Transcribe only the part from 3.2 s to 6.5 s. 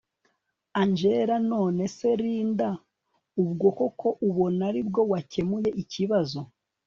ubwo koko urabona aribwo wakemuye ikibazo